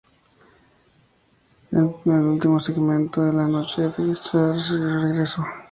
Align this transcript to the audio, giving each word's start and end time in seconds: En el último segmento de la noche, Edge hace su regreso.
En 1.69 1.77
el 2.05 2.23
último 2.25 2.59
segmento 2.59 3.21
de 3.23 3.33
la 3.33 3.47
noche, 3.47 3.83
Edge 3.83 4.01
hace 4.13 4.59
su 4.63 4.77
regreso. 4.79 5.45